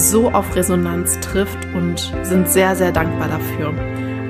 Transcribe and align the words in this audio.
so 0.00 0.30
auf 0.30 0.56
Resonanz 0.56 1.20
trifft 1.20 1.58
und 1.74 2.12
sind 2.22 2.48
sehr, 2.48 2.74
sehr 2.74 2.90
dankbar 2.90 3.28
dafür. 3.28 3.74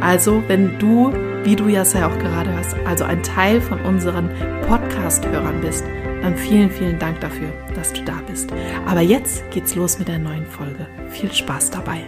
Also, 0.00 0.42
wenn 0.48 0.78
du, 0.78 1.12
wie 1.44 1.54
du 1.54 1.68
ja 1.68 1.82
auch 1.82 2.18
gerade 2.18 2.52
hörst, 2.52 2.74
also 2.86 3.04
ein 3.04 3.22
Teil 3.22 3.60
von 3.60 3.80
unseren 3.82 4.30
Podcast-Hörern 4.66 5.60
bist, 5.60 5.84
dann 6.22 6.36
vielen, 6.36 6.70
vielen 6.70 6.98
Dank 6.98 7.20
dafür, 7.20 7.48
dass 7.74 7.92
du 7.92 8.04
da 8.04 8.20
bist. 8.26 8.50
Aber 8.86 9.00
jetzt 9.00 9.48
geht's 9.50 9.74
los 9.74 9.98
mit 9.98 10.08
der 10.08 10.18
neuen 10.18 10.46
Folge. 10.46 10.86
Viel 11.08 11.32
Spaß 11.32 11.70
dabei. 11.70 12.00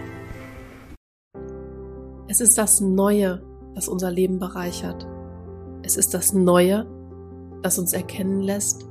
Es 2.27 2.41
ist 2.41 2.57
das 2.57 2.81
Neue, 2.81 3.43
das 3.75 3.87
unser 3.87 4.11
Leben 4.11 4.39
bereichert. 4.39 5.07
Es 5.83 5.97
ist 5.97 6.13
das 6.13 6.33
Neue, 6.33 6.85
das 7.61 7.79
uns 7.79 7.93
erkennen 7.93 8.41
lässt, 8.41 8.87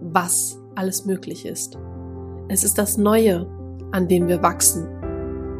was 0.00 0.58
alles 0.74 1.04
möglich 1.04 1.46
ist. 1.46 1.78
Es 2.48 2.64
ist 2.64 2.78
das 2.78 2.96
Neue, 2.96 3.46
an 3.92 4.08
dem 4.08 4.28
wir 4.28 4.42
wachsen. 4.42 4.86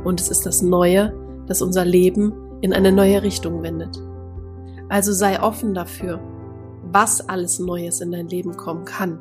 Und 0.05 0.21
es 0.21 0.29
ist 0.29 0.47
das 0.47 0.63
Neue, 0.63 1.13
das 1.47 1.63
unser 1.63 1.85
Leben 1.85 2.33
in 2.61 2.73
eine 2.73 2.93
neue 2.93 3.23
Richtung 3.23 3.63
wendet. 3.63 4.01
Also 4.89 5.13
sei 5.13 5.43
offen 5.43 5.75
dafür, 5.75 6.21
was 6.93 7.29
alles 7.29 7.59
Neues 7.59 8.01
in 8.01 8.13
dein 8.13 8.29
Leben 8.29 8.57
kommen 8.57 8.85
kann. 8.85 9.19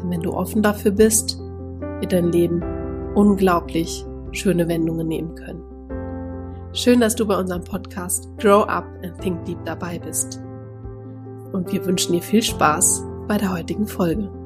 Denn 0.00 0.10
wenn 0.10 0.20
du 0.20 0.32
offen 0.32 0.62
dafür 0.62 0.90
bist, 0.90 1.38
wird 2.00 2.12
dein 2.12 2.32
Leben 2.32 2.62
unglaublich 3.14 4.04
schöne 4.32 4.68
Wendungen 4.68 5.06
nehmen 5.08 5.34
können. 5.34 5.62
Schön, 6.72 7.00
dass 7.00 7.16
du 7.16 7.26
bei 7.26 7.36
unserem 7.36 7.64
Podcast 7.64 8.28
Grow 8.38 8.64
Up 8.68 8.86
and 9.02 9.20
Think 9.20 9.44
Deep 9.44 9.58
dabei 9.64 9.98
bist. 9.98 10.40
Und 11.52 11.72
wir 11.72 11.84
wünschen 11.84 12.12
dir 12.12 12.22
viel 12.22 12.42
Spaß 12.42 13.04
bei 13.26 13.38
der 13.38 13.52
heutigen 13.52 13.86
Folge. 13.86 14.39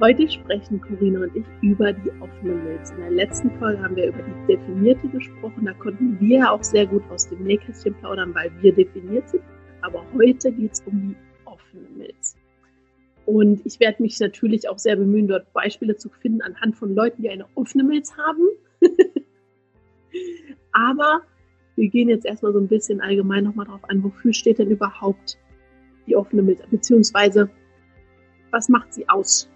Heute 0.00 0.26
sprechen 0.30 0.80
Corinna 0.80 1.20
und 1.20 1.36
ich 1.36 1.44
über 1.60 1.92
die 1.92 2.10
offene 2.22 2.54
Milz. 2.54 2.90
In 2.90 3.00
der 3.00 3.10
letzten 3.10 3.50
Folge 3.58 3.82
haben 3.82 3.94
wir 3.96 4.06
über 4.06 4.22
die 4.22 4.56
definierte 4.56 5.06
gesprochen. 5.08 5.66
Da 5.66 5.74
konnten 5.74 6.18
wir 6.18 6.50
auch 6.50 6.64
sehr 6.64 6.86
gut 6.86 7.02
aus 7.10 7.28
dem 7.28 7.42
Nähkästchen 7.44 7.92
plaudern, 7.96 8.34
weil 8.34 8.50
wir 8.62 8.72
definiert 8.72 9.28
sind. 9.28 9.42
Aber 9.82 10.02
heute 10.14 10.52
geht 10.52 10.72
es 10.72 10.80
um 10.86 11.10
die 11.10 11.16
offene 11.44 11.86
Milz. 11.98 12.34
Und 13.26 13.60
ich 13.66 13.78
werde 13.78 14.02
mich 14.02 14.18
natürlich 14.18 14.70
auch 14.70 14.78
sehr 14.78 14.96
bemühen, 14.96 15.28
dort 15.28 15.52
Beispiele 15.52 15.94
zu 15.96 16.08
finden 16.08 16.40
anhand 16.40 16.76
von 16.76 16.94
Leuten, 16.94 17.20
die 17.20 17.28
eine 17.28 17.44
offene 17.54 17.84
Milz 17.84 18.16
haben. 18.16 18.48
Aber 20.72 21.20
wir 21.76 21.88
gehen 21.90 22.08
jetzt 22.08 22.24
erstmal 22.24 22.54
so 22.54 22.58
ein 22.58 22.68
bisschen 22.68 23.02
allgemein 23.02 23.44
nochmal 23.44 23.66
drauf 23.66 23.84
an, 23.90 24.02
wofür 24.02 24.32
steht 24.32 24.60
denn 24.60 24.70
überhaupt 24.70 25.36
die 26.06 26.16
offene 26.16 26.40
Milz, 26.40 26.62
beziehungsweise 26.70 27.50
was 28.50 28.70
macht 28.70 28.94
sie 28.94 29.06
aus? 29.06 29.50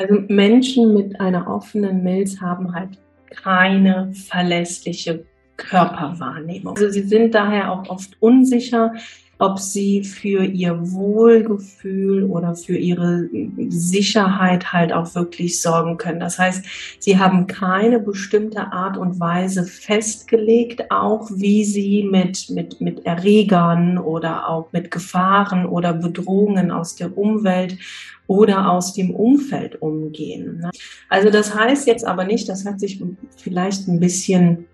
Also 0.00 0.14
Menschen 0.28 0.94
mit 0.94 1.20
einer 1.20 1.46
offenen 1.46 2.02
Milz 2.02 2.40
haben 2.40 2.74
halt 2.74 2.98
keine 3.42 4.10
verlässliche 4.14 5.26
Körperwahrnehmung. 5.58 6.74
Also 6.74 6.88
sie 6.88 7.02
sind 7.02 7.34
daher 7.34 7.70
auch 7.70 7.86
oft 7.90 8.16
unsicher, 8.18 8.94
ob 9.40 9.58
sie 9.58 10.04
für 10.04 10.44
ihr 10.44 10.92
Wohlgefühl 10.92 12.24
oder 12.24 12.54
für 12.54 12.76
ihre 12.76 13.28
Sicherheit 13.68 14.72
halt 14.72 14.92
auch 14.92 15.14
wirklich 15.14 15.62
sorgen 15.62 15.96
können. 15.96 16.20
Das 16.20 16.38
heißt, 16.38 16.64
sie 16.98 17.18
haben 17.18 17.46
keine 17.46 18.00
bestimmte 18.00 18.72
Art 18.72 18.98
und 18.98 19.18
Weise 19.18 19.64
festgelegt, 19.64 20.90
auch 20.90 21.30
wie 21.34 21.64
sie 21.64 22.04
mit, 22.04 22.50
mit, 22.50 22.80
mit 22.80 23.06
Erregern 23.06 23.96
oder 23.98 24.48
auch 24.48 24.72
mit 24.72 24.90
Gefahren 24.90 25.64
oder 25.64 25.94
Bedrohungen 25.94 26.70
aus 26.70 26.96
der 26.96 27.16
Umwelt 27.16 27.78
oder 28.26 28.70
aus 28.70 28.92
dem 28.92 29.10
Umfeld 29.10 29.82
umgehen. 29.82 30.58
Ne? 30.58 30.70
Also 31.08 31.30
das 31.30 31.54
heißt 31.54 31.86
jetzt 31.88 32.04
aber 32.06 32.24
nicht, 32.24 32.48
das 32.48 32.64
hat 32.64 32.78
sich 32.78 33.02
vielleicht 33.36 33.88
ein 33.88 33.98
bisschen 33.98 34.66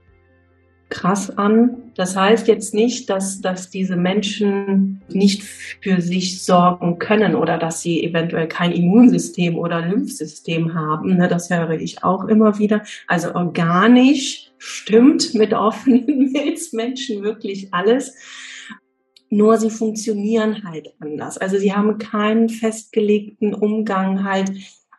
krass 0.89 1.37
an. 1.37 1.77
Das 1.97 2.17
heißt 2.17 2.47
jetzt 2.49 2.75
nicht, 2.75 3.11
dass, 3.11 3.41
dass 3.41 3.71
diese 3.71 3.97
Menschen 3.97 5.03
nicht 5.09 5.43
für 5.43 6.01
sich 6.01 6.45
sorgen 6.45 6.99
können 6.99 7.35
oder 7.35 7.59
dass 7.59 7.81
sie 7.81 8.05
eventuell 8.05 8.47
kein 8.47 8.73
Immunsystem 8.73 9.57
oder 9.57 9.81
Lymphsystem 9.81 10.75
haben. 10.75 11.17
Ne? 11.17 11.29
Das 11.29 11.51
höre 11.51 11.73
ich 11.73 12.05
auch 12.05 12.25
immer 12.27 12.59
wieder. 12.59 12.83
Also 13.09 13.35
organisch 13.35 14.53
stimmt 14.59 15.35
mit 15.35 15.53
offenen 15.55 16.33
Milzmenschen 16.33 17.23
wirklich 17.23 17.73
alles 17.73 18.15
nur 19.29 19.57
sie 19.57 19.71
funktionieren 19.71 20.63
halt 20.65 20.95
anders. 21.01 21.39
Also 21.39 21.59
sie 21.59 21.73
haben 21.73 21.99
keinen 21.99 22.49
festgelegten 22.49 23.55
Umgang 23.55 24.25
halt 24.25 24.53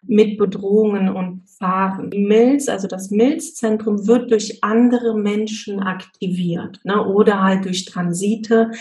mit 0.04 0.38
Bedrohungen 0.38 1.10
und 1.10 1.47
Gefahren. 1.60 2.12
Die 2.12 2.24
Milz, 2.24 2.70
also 2.70 2.88
das 2.88 3.10
Milzzentrum 3.10 4.06
wird 4.06 4.30
durch 4.30 4.64
andere 4.64 5.18
Menschen 5.18 5.80
aktiviert 5.80 6.80
ne? 6.84 7.04
oder 7.04 7.42
halt 7.42 7.66
durch 7.66 7.86
Transite. 7.86 8.72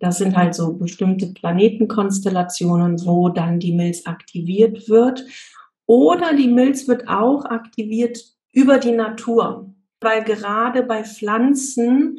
Das 0.00 0.18
sind 0.18 0.34
halt 0.34 0.54
so 0.54 0.72
bestimmte 0.72 1.26
Planetenkonstellationen, 1.26 3.04
wo 3.04 3.28
dann 3.28 3.60
die 3.60 3.74
Milz 3.74 4.06
aktiviert 4.06 4.88
wird. 4.88 5.24
Oder 5.86 6.34
die 6.34 6.48
Milz 6.48 6.88
wird 6.88 7.06
auch 7.06 7.44
aktiviert 7.44 8.18
über 8.52 8.78
die 8.78 8.92
Natur 8.92 9.71
weil 10.02 10.24
gerade 10.24 10.82
bei 10.82 11.04
Pflanzen 11.04 12.18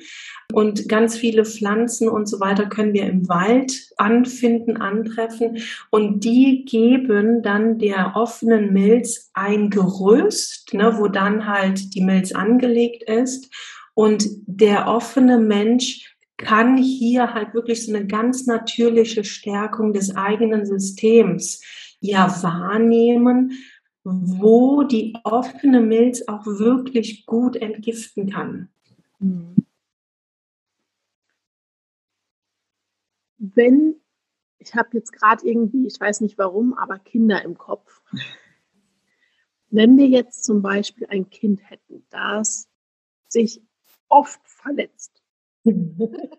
und 0.51 0.87
ganz 0.87 1.17
viele 1.17 1.45
Pflanzen 1.45 2.07
und 2.07 2.27
so 2.27 2.39
weiter 2.39 2.67
können 2.67 2.93
wir 2.93 3.05
im 3.05 3.27
Wald 3.27 3.89
anfinden, 3.97 4.77
antreffen. 4.77 5.57
Und 5.89 6.23
die 6.23 6.65
geben 6.65 7.41
dann 7.41 7.79
der 7.79 8.13
offenen 8.15 8.71
Milz 8.73 9.31
ein 9.33 9.69
Gerüst, 9.69 10.73
ne, 10.73 10.97
wo 10.97 11.07
dann 11.07 11.47
halt 11.47 11.95
die 11.95 12.01
Milz 12.01 12.33
angelegt 12.33 13.03
ist. 13.03 13.51
Und 13.95 14.25
der 14.45 14.87
offene 14.87 15.39
Mensch 15.39 16.15
kann 16.37 16.77
hier 16.77 17.33
halt 17.33 17.53
wirklich 17.53 17.85
so 17.85 17.93
eine 17.93 18.05
ganz 18.05 18.45
natürliche 18.45 19.23
Stärkung 19.23 19.93
des 19.93 20.15
eigenen 20.15 20.65
Systems 20.65 21.61
ja 21.99 22.27
wahrnehmen 22.43 23.51
wo 24.03 24.83
die 24.83 25.15
offene 25.23 25.79
Milz 25.79 26.27
auch 26.27 26.45
wirklich 26.45 27.25
gut 27.25 27.55
entgiften 27.55 28.29
kann. 28.29 28.69
Wenn, 33.37 33.95
ich 34.59 34.75
habe 34.75 34.89
jetzt 34.93 35.13
gerade 35.13 35.45
irgendwie, 35.47 35.87
ich 35.87 35.99
weiß 35.99 36.21
nicht 36.21 36.37
warum, 36.37 36.73
aber 36.73 36.99
Kinder 36.99 37.41
im 37.43 37.57
Kopf. 37.57 38.01
Wenn 39.69 39.97
wir 39.97 40.07
jetzt 40.07 40.43
zum 40.43 40.61
Beispiel 40.61 41.07
ein 41.07 41.29
Kind 41.29 41.69
hätten, 41.69 42.05
das 42.09 42.69
sich 43.27 43.61
oft 44.09 44.41
verletzt, 44.45 45.23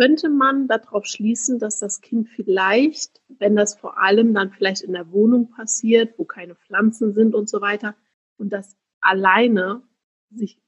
könnte 0.00 0.30
man 0.30 0.66
darauf 0.66 1.04
schließen, 1.04 1.58
dass 1.58 1.78
das 1.78 2.00
Kind 2.00 2.30
vielleicht, 2.30 3.20
wenn 3.28 3.54
das 3.54 3.78
vor 3.78 3.98
allem 3.98 4.32
dann 4.32 4.50
vielleicht 4.50 4.80
in 4.80 4.94
der 4.94 5.12
Wohnung 5.12 5.50
passiert, 5.50 6.18
wo 6.18 6.24
keine 6.24 6.54
Pflanzen 6.54 7.12
sind 7.12 7.34
und 7.34 7.50
so 7.50 7.60
weiter, 7.60 7.94
und 8.38 8.50
das 8.50 8.78
alleine 9.02 9.82
sich 10.30 10.58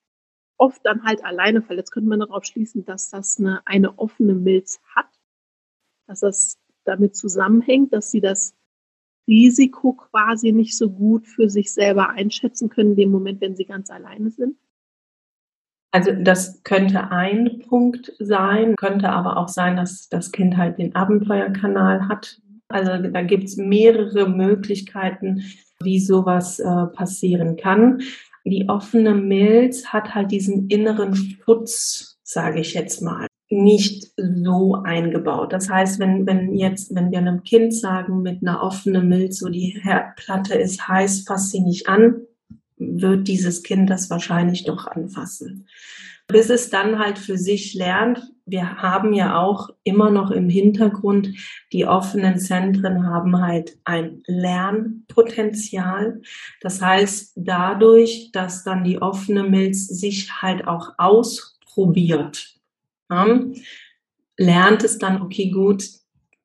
oft 0.59 0.85
dann 0.85 1.05
halt 1.05 1.25
alleine 1.25 1.63
verletzt, 1.63 1.93
könnte 1.93 2.11
man 2.11 2.21
darauf 2.21 2.45
schließen, 2.45 2.85
dass 2.85 3.09
das 3.09 3.39
eine, 3.39 3.67
eine 3.67 3.99
offene 3.99 4.35
Milz 4.35 4.83
hat, 4.95 5.09
dass 6.07 6.21
das 6.21 6.59
damit 6.85 7.17
zusammenhängt, 7.17 7.95
dass 7.95 8.11
sie 8.11 8.21
das 8.21 8.55
Risiko 9.27 9.95
quasi 9.95 10.53
nicht 10.53 10.77
so 10.77 10.91
gut 10.91 11.27
für 11.27 11.49
sich 11.49 11.73
selber 11.73 12.11
einschätzen 12.11 12.69
können, 12.69 12.91
in 12.91 12.97
dem 12.97 13.11
Moment, 13.11 13.41
wenn 13.41 13.57
sie 13.57 13.65
ganz 13.65 13.89
alleine 13.89 14.31
sind? 14.31 14.59
Also 15.93 16.11
das 16.13 16.63
könnte 16.65 17.11
ein 17.11 17.63
Punkt 17.69 18.13
sein, 18.19 18.77
könnte 18.77 19.11
aber 19.11 19.37
auch 19.37 19.49
sein, 19.49 19.77
dass 19.77 20.09
das 20.09 20.33
Kind 20.33 20.57
halt 20.57 20.79
den 20.79 20.95
Abenteuerkanal 20.95 22.09
hat. 22.09 22.41
Also 22.69 22.97
da 23.11 23.23
gibt 23.23 23.45
es 23.45 23.59
mehrere 23.59 24.29
Möglichkeiten, 24.29 25.45
wie 25.83 26.01
sowas 26.01 26.59
äh, 26.59 26.87
passieren 26.95 27.57
kann. 27.57 28.01
Die 28.45 28.69
offene 28.69 29.15
Milz 29.15 29.87
hat 29.87 30.15
halt 30.15 30.31
diesen 30.31 30.69
inneren 30.69 31.15
Schutz, 31.15 32.19
sage 32.23 32.61
ich 32.61 32.73
jetzt 32.73 33.03
mal 33.03 33.27
nicht 33.51 34.13
so 34.17 34.77
eingebaut. 34.83 35.53
Das 35.53 35.69
heißt, 35.69 36.01
wenn, 36.01 36.27
wenn 36.27 36.55
jetzt, 36.55 36.95
wenn 36.95 37.11
wir 37.11 37.19
einem 37.19 37.43
Kind 37.43 37.75
sagen, 37.75 38.23
mit 38.23 38.41
einer 38.41 38.63
offenen 38.63 39.09
Milz, 39.09 39.39
so 39.41 39.51
die 39.51 39.79
Herdplatte 39.83 40.55
ist 40.55 40.89
heiß, 40.89 41.25
fass 41.29 41.51
sie 41.51 41.61
nicht 41.61 41.87
an, 41.87 42.23
wird 43.01 43.29
dieses 43.29 43.63
Kind 43.63 43.89
das 43.91 44.11
wahrscheinlich 44.11 44.65
doch 44.65 44.87
anfassen. 44.87 45.69
Bis 46.29 46.51
es 46.51 46.71
dann 46.71 46.99
halt 46.99 47.19
für 47.19 47.37
sich 47.37 47.75
lernt, 47.75 48.23
wir 48.47 48.77
haben 48.77 49.13
ja 49.13 49.39
auch 49.39 49.71
immer 49.85 50.11
noch 50.11 50.31
im 50.31 50.49
Hintergrund, 50.49 51.29
die 51.73 51.85
offenen 51.87 52.39
Zentren 52.39 53.07
haben 53.07 53.41
halt 53.41 53.77
ein 53.85 54.23
Lernpotenzial. 54.27 56.23
Das 56.61 56.81
heißt, 56.81 57.33
dadurch, 57.37 58.31
dass 58.33 58.65
dann 58.65 58.83
die 58.85 59.01
offene 59.03 59.43
Milz 59.43 59.87
sich 59.87 60.43
halt 60.43 60.67
auch 60.67 60.95
ausprobiert, 60.97 62.55
lernt 64.39 64.85
es 64.85 64.99
dann, 64.99 65.23
okay, 65.23 65.51
gut, 65.51 65.85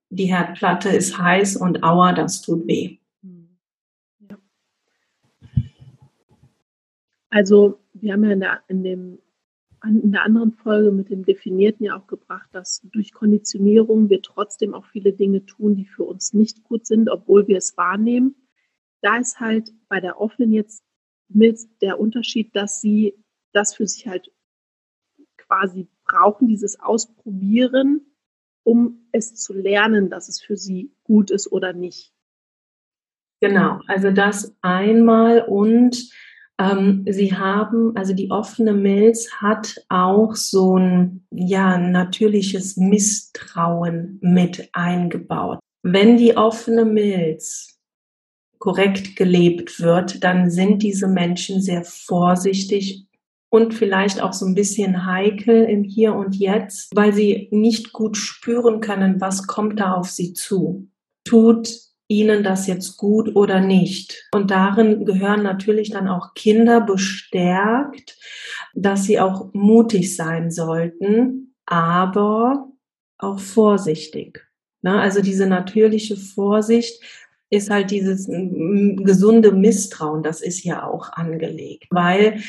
die 0.09 0.25
Herdplatte 0.25 0.89
ist 0.89 1.17
heiß 1.17 1.57
und 1.57 1.83
aua, 1.83 2.13
das 2.13 2.41
tut 2.41 2.67
weh. 2.67 2.97
Also 7.29 7.79
wir 7.93 8.13
haben 8.13 8.23
ja 8.23 8.31
in 8.31 8.39
der, 8.39 8.63
in, 8.67 8.83
dem, 8.83 9.19
in 9.83 10.11
der 10.11 10.23
anderen 10.23 10.53
Folge 10.53 10.91
mit 10.91 11.09
dem 11.09 11.25
Definierten 11.25 11.85
ja 11.85 11.97
auch 11.97 12.07
gebracht, 12.07 12.49
dass 12.53 12.81
durch 12.91 13.11
Konditionierung 13.11 14.09
wir 14.09 14.21
trotzdem 14.21 14.73
auch 14.73 14.85
viele 14.85 15.13
Dinge 15.13 15.45
tun, 15.45 15.75
die 15.75 15.85
für 15.85 16.03
uns 16.03 16.33
nicht 16.33 16.63
gut 16.63 16.85
sind, 16.85 17.09
obwohl 17.09 17.47
wir 17.47 17.57
es 17.57 17.75
wahrnehmen. 17.77 18.35
Da 19.01 19.17
ist 19.17 19.39
halt 19.39 19.71
bei 19.89 19.99
der 19.99 20.19
offenen 20.19 20.53
jetzt 20.53 20.83
mit 21.29 21.59
der 21.81 21.99
Unterschied, 21.99 22.55
dass 22.55 22.81
sie 22.81 23.13
das 23.51 23.75
für 23.75 23.87
sich 23.87 24.07
halt 24.07 24.31
quasi 25.35 25.87
brauchen 26.05 26.47
dieses 26.47 26.79
Ausprobieren, 26.79 28.01
um 28.63 29.07
es 29.11 29.35
zu 29.35 29.53
lernen, 29.53 30.09
dass 30.09 30.29
es 30.29 30.41
für 30.41 30.57
sie 30.57 30.91
gut 31.03 31.31
ist 31.31 31.51
oder 31.51 31.73
nicht. 31.73 32.13
Genau, 33.39 33.81
also 33.87 34.11
das 34.11 34.55
einmal 34.61 35.41
und 35.47 36.09
ähm, 36.59 37.05
sie 37.07 37.35
haben, 37.35 37.95
also 37.95 38.13
die 38.13 38.31
offene 38.31 38.73
Milz 38.73 39.31
hat 39.33 39.75
auch 39.89 40.35
so 40.35 40.77
ein 40.77 41.25
ja 41.31 41.77
natürliches 41.77 42.77
Misstrauen 42.77 44.17
mit 44.21 44.69
eingebaut. 44.73 45.59
Wenn 45.83 46.17
die 46.17 46.35
offene 46.35 46.85
Milz 46.85 47.79
korrekt 48.59 49.15
gelebt 49.15 49.79
wird, 49.79 50.23
dann 50.23 50.49
sind 50.49 50.81
diese 50.81 51.07
Menschen 51.07 51.61
sehr 51.61 51.83
vorsichtig 51.83 53.05
und 53.49 53.73
vielleicht 53.73 54.21
auch 54.21 54.33
so 54.33 54.45
ein 54.45 54.55
bisschen 54.55 55.05
heikel 55.05 55.63
im 55.63 55.83
Hier 55.83 56.15
und 56.15 56.35
Jetzt, 56.35 56.89
weil 56.95 57.13
sie 57.13 57.47
nicht 57.51 57.93
gut 57.93 58.17
spüren 58.17 58.81
können, 58.81 59.21
was 59.21 59.47
kommt 59.47 59.79
da 59.79 59.93
auf 59.93 60.09
sie 60.09 60.33
zu. 60.33 60.87
Tut 61.23 61.86
ihnen 62.07 62.43
das 62.43 62.67
jetzt 62.67 62.97
gut 62.97 63.35
oder 63.35 63.59
nicht? 63.59 64.27
Und 64.33 64.51
darin 64.51 65.05
gehören 65.05 65.43
natürlich 65.43 65.91
dann 65.91 66.07
auch 66.07 66.33
Kinder 66.33 66.81
bestärkt, 66.81 68.17
dass 68.73 69.03
sie 69.03 69.19
auch 69.19 69.53
mutig 69.53 70.15
sein 70.15 70.51
sollten, 70.51 71.55
aber 71.65 72.69
auch 73.17 73.39
vorsichtig. 73.39 74.43
Also 74.83 75.21
diese 75.21 75.47
natürliche 75.47 76.15
Vorsicht 76.15 77.03
ist 77.49 77.69
halt 77.69 77.91
dieses 77.91 78.27
gesunde 78.27 79.51
Misstrauen, 79.51 80.23
das 80.23 80.41
ist 80.41 80.63
ja 80.63 80.87
auch 80.87 81.11
angelegt, 81.11 81.87
weil 81.89 82.41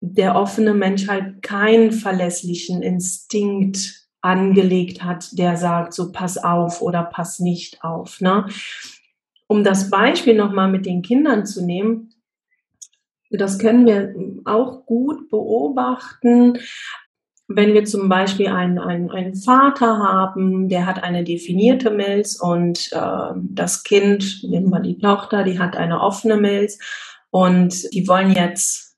der 0.00 0.36
offene 0.36 0.74
Mensch 0.74 1.08
halt 1.08 1.42
keinen 1.42 1.92
verlässlichen 1.92 2.82
Instinkt 2.82 4.06
angelegt 4.20 5.02
hat, 5.02 5.30
der 5.38 5.56
sagt, 5.56 5.94
so 5.94 6.12
pass 6.12 6.36
auf 6.36 6.82
oder 6.82 7.04
pass 7.04 7.38
nicht 7.38 7.82
auf. 7.82 8.20
Ne? 8.20 8.46
Um 9.48 9.64
das 9.64 9.90
Beispiel 9.90 10.34
nochmal 10.34 10.70
mit 10.70 10.86
den 10.86 11.02
Kindern 11.02 11.44
zu 11.44 11.64
nehmen, 11.64 12.14
das 13.30 13.58
können 13.58 13.86
wir 13.86 14.14
auch 14.44 14.86
gut 14.86 15.28
beobachten, 15.28 16.58
wenn 17.48 17.72
wir 17.72 17.84
zum 17.86 18.10
Beispiel 18.10 18.48
einen, 18.48 18.78
einen, 18.78 19.10
einen 19.10 19.34
Vater 19.34 19.98
haben, 19.98 20.68
der 20.68 20.84
hat 20.84 21.02
eine 21.02 21.24
definierte 21.24 21.90
Milz 21.90 22.38
und 22.38 22.90
äh, 22.92 23.32
das 23.34 23.84
Kind, 23.84 24.44
nehmen 24.44 24.68
wir 24.68 24.80
die 24.80 24.98
Tochter, 24.98 25.44
die 25.44 25.58
hat 25.58 25.74
eine 25.76 26.00
offene 26.00 26.36
Milz 26.36 26.78
und 27.30 27.92
die 27.94 28.06
wollen 28.06 28.32
jetzt 28.32 28.96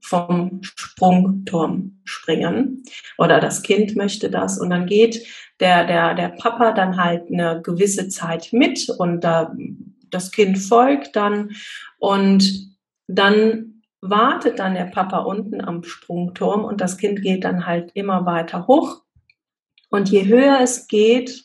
vom 0.00 0.60
Sprungturm 0.62 2.00
springen 2.04 2.84
oder 3.18 3.40
das 3.40 3.62
Kind 3.62 3.96
möchte 3.96 4.30
das 4.30 4.60
und 4.60 4.70
dann 4.70 4.86
geht 4.86 5.26
der, 5.58 5.84
der, 5.84 6.14
der 6.14 6.28
Papa 6.28 6.72
dann 6.72 6.96
halt 6.96 7.24
eine 7.32 7.60
gewisse 7.62 8.08
Zeit 8.08 8.52
mit 8.52 8.88
und 8.88 9.22
da, 9.22 9.52
das 10.10 10.30
Kind 10.30 10.58
folgt 10.58 11.16
dann 11.16 11.50
und 11.98 12.76
dann 13.06 13.82
wartet 14.00 14.58
dann 14.58 14.74
der 14.74 14.84
Papa 14.84 15.18
unten 15.18 15.60
am 15.60 15.82
Sprungturm 15.82 16.64
und 16.64 16.80
das 16.80 16.98
Kind 16.98 17.22
geht 17.22 17.44
dann 17.44 17.66
halt 17.66 17.90
immer 17.94 18.26
weiter 18.26 18.66
hoch 18.66 19.02
und 19.90 20.10
je 20.10 20.26
höher 20.26 20.60
es 20.60 20.86
geht, 20.86 21.44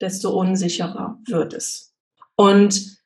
desto 0.00 0.30
unsicherer 0.30 1.18
wird 1.26 1.54
es. 1.54 1.94
Und 2.36 2.98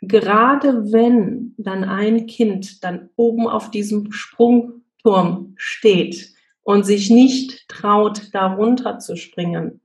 gerade 0.00 0.92
wenn 0.92 1.54
dann 1.58 1.84
ein 1.84 2.26
Kind 2.26 2.82
dann 2.84 3.10
oben 3.16 3.46
auf 3.46 3.70
diesem 3.70 4.12
Sprungturm 4.12 5.54
steht 5.56 6.34
und 6.62 6.84
sich 6.84 7.10
nicht 7.10 7.68
traut, 7.68 8.34
darunter 8.34 8.98
zu 8.98 9.16
springen, 9.16 9.80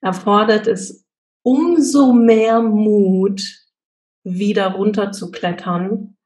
erfordert 0.00 0.66
es 0.66 1.04
umso 1.42 2.12
mehr 2.12 2.60
Mut, 2.60 3.42
wieder 4.26 4.72
runter 4.72 5.12
zu 5.12 5.30
klettern 5.30 6.16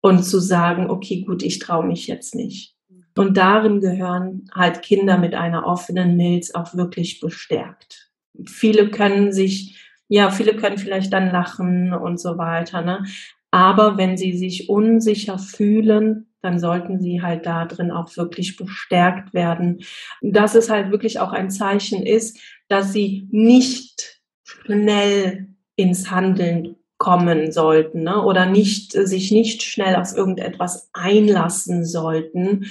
und 0.00 0.22
zu 0.22 0.38
sagen, 0.38 0.90
okay, 0.90 1.22
gut, 1.22 1.42
ich 1.42 1.58
traue 1.58 1.86
mich 1.86 2.06
jetzt 2.06 2.34
nicht. 2.34 2.76
Und 3.16 3.36
darin 3.36 3.80
gehören 3.80 4.48
halt 4.54 4.82
Kinder 4.82 5.18
mit 5.18 5.34
einer 5.34 5.66
offenen 5.66 6.16
Milz 6.16 6.54
auch 6.54 6.74
wirklich 6.74 7.20
bestärkt. 7.20 8.10
Viele 8.46 8.90
können 8.90 9.32
sich 9.32 9.78
ja, 10.08 10.30
viele 10.30 10.56
können 10.56 10.78
vielleicht 10.78 11.12
dann 11.12 11.30
lachen 11.30 11.92
und 11.92 12.18
so 12.18 12.38
weiter, 12.38 12.80
ne? 12.80 13.04
Aber 13.50 13.96
wenn 13.96 14.16
sie 14.16 14.36
sich 14.36 14.68
unsicher 14.68 15.38
fühlen, 15.38 16.26
dann 16.40 16.58
sollten 16.58 17.00
sie 17.00 17.22
halt 17.22 17.46
da 17.46 17.64
drin 17.66 17.90
auch 17.90 18.16
wirklich 18.16 18.56
bestärkt 18.56 19.34
werden. 19.34 19.80
Dass 20.20 20.54
es 20.54 20.70
halt 20.70 20.90
wirklich 20.90 21.20
auch 21.20 21.32
ein 21.32 21.50
Zeichen 21.50 22.04
ist, 22.04 22.38
dass 22.68 22.92
sie 22.92 23.26
nicht 23.30 24.22
schnell 24.44 25.48
ins 25.76 26.10
Handeln 26.10 26.76
kommen 26.98 27.52
sollten 27.52 28.02
ne? 28.02 28.22
oder 28.22 28.46
nicht 28.46 28.92
sich 28.92 29.30
nicht 29.30 29.62
schnell 29.62 29.96
auf 29.96 30.14
irgendetwas 30.14 30.90
einlassen 30.92 31.84
sollten, 31.84 32.66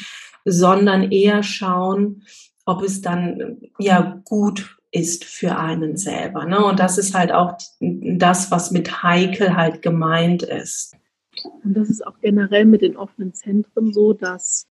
sondern 0.45 1.11
eher 1.11 1.43
schauen, 1.43 2.23
ob 2.65 2.83
es 2.83 3.01
dann 3.01 3.61
ja 3.79 4.21
gut 4.25 4.77
ist 4.91 5.23
für 5.25 5.57
einen 5.57 5.97
selber. 5.97 6.45
Ne? 6.45 6.63
Und 6.63 6.79
das 6.79 6.97
ist 6.97 7.13
halt 7.13 7.31
auch 7.31 7.57
das, 7.79 8.51
was 8.51 8.71
mit 8.71 9.03
heikel 9.03 9.55
halt 9.55 9.81
gemeint 9.81 10.43
ist. 10.43 10.95
Und 11.63 11.73
das 11.73 11.89
ist 11.89 12.05
auch 12.05 12.19
generell 12.19 12.65
mit 12.65 12.81
den 12.81 12.97
offenen 12.97 13.33
Zentren 13.33 13.93
so, 13.93 14.13
dass 14.13 14.67